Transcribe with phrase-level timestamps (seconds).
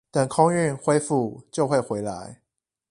[0.09, 2.41] 等空運恢復就會回來